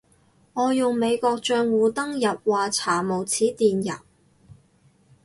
[0.55, 3.99] 我用美國帳戶登入話查無此電郵